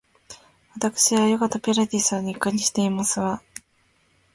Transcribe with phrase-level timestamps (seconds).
[0.73, 3.43] わたくしはヨガとピラティスを日課にしていますわ